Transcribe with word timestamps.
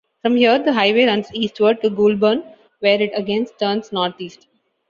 From 0.23 0.35
here 0.35 0.57
the 0.57 0.73
highway 0.73 1.03
runs 1.05 1.27
eastward, 1.31 1.83
to 1.83 1.91
Goulburn 1.91 2.43
where 2.79 2.99
it 2.99 3.11
again 3.13 3.45
turns 3.59 3.91
northeast. 3.91 4.47